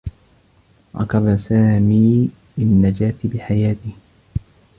[0.95, 3.91] ركض سامي للنّجاة بحياته.